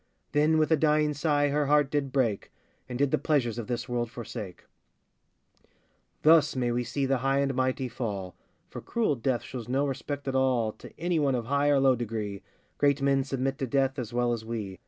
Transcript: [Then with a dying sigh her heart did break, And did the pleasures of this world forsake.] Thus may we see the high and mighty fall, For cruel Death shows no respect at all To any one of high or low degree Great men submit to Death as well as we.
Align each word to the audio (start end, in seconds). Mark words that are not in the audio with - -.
[Then 0.31 0.57
with 0.57 0.71
a 0.71 0.75
dying 0.77 1.13
sigh 1.13 1.49
her 1.49 1.67
heart 1.67 1.91
did 1.91 2.11
break, 2.11 2.51
And 2.89 2.97
did 2.97 3.11
the 3.11 3.19
pleasures 3.19 3.59
of 3.59 3.67
this 3.67 3.87
world 3.87 4.09
forsake.] 4.09 4.63
Thus 6.23 6.55
may 6.55 6.71
we 6.71 6.83
see 6.83 7.05
the 7.05 7.19
high 7.19 7.37
and 7.37 7.53
mighty 7.53 7.87
fall, 7.87 8.35
For 8.67 8.81
cruel 8.81 9.15
Death 9.15 9.43
shows 9.43 9.69
no 9.69 9.85
respect 9.85 10.27
at 10.27 10.33
all 10.33 10.71
To 10.71 10.91
any 10.99 11.19
one 11.19 11.35
of 11.35 11.45
high 11.45 11.69
or 11.69 11.79
low 11.79 11.95
degree 11.95 12.41
Great 12.79 12.99
men 12.99 13.23
submit 13.23 13.59
to 13.59 13.67
Death 13.67 13.99
as 13.99 14.11
well 14.11 14.33
as 14.33 14.43
we. 14.43 14.79